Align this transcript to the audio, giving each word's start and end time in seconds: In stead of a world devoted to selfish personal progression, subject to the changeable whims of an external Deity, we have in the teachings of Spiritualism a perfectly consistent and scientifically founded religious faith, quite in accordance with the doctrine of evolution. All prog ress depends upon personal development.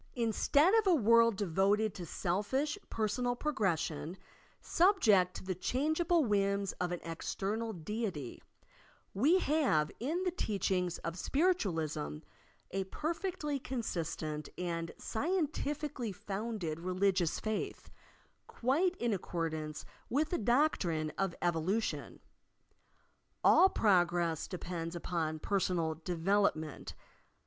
In 0.15 0.33
stead 0.33 0.73
of 0.79 0.87
a 0.87 0.95
world 0.95 1.35
devoted 1.35 1.93
to 1.93 2.07
selfish 2.07 2.75
personal 2.89 3.35
progression, 3.35 4.17
subject 4.59 5.35
to 5.35 5.43
the 5.43 5.53
changeable 5.53 6.25
whims 6.25 6.71
of 6.81 6.91
an 6.91 6.99
external 7.03 7.71
Deity, 7.71 8.41
we 9.13 9.37
have 9.37 9.91
in 9.99 10.23
the 10.23 10.31
teachings 10.31 10.97
of 11.03 11.19
Spiritualism 11.19 12.21
a 12.71 12.85
perfectly 12.85 13.59
consistent 13.59 14.49
and 14.57 14.91
scientifically 14.97 16.11
founded 16.11 16.79
religious 16.79 17.39
faith, 17.39 17.91
quite 18.47 18.95
in 18.97 19.13
accordance 19.13 19.85
with 20.09 20.29
the 20.31 20.39
doctrine 20.39 21.11
of 21.19 21.35
evolution. 21.43 22.21
All 23.43 23.69
prog 23.69 24.11
ress 24.13 24.47
depends 24.47 24.95
upon 24.95 25.37
personal 25.37 25.93
development. 25.93 26.95